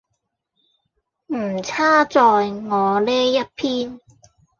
[1.27, 4.03] 唔差在我呢一篇～